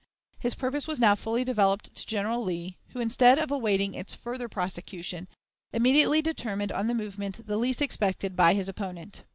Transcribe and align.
His 0.39 0.55
purpose 0.55 0.87
was 0.87 0.99
now 0.99 1.13
fully 1.13 1.43
developed 1.43 1.93
to 1.93 2.07
General 2.07 2.43
Lee, 2.43 2.79
who, 2.87 2.99
instead 2.99 3.37
of 3.37 3.51
awaiting 3.51 3.93
its 3.93 4.15
further 4.15 4.49
prosecution, 4.49 5.27
immediately 5.71 6.23
determined 6.23 6.71
on 6.71 6.87
the 6.87 6.95
movement 6.95 7.45
the 7.45 7.57
least 7.57 7.83
expected 7.83 8.35
by 8.35 8.55
his 8.55 8.67
opponent. 8.67 9.21